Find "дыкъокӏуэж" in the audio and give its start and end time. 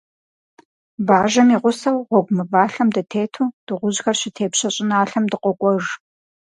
5.31-5.85